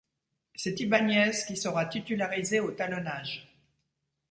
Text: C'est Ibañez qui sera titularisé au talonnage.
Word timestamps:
C'est 0.55 0.79
Ibañez 0.79 1.29
qui 1.45 1.55
sera 1.55 1.85
titularisé 1.85 2.59
au 2.59 2.71
talonnage. 2.71 3.55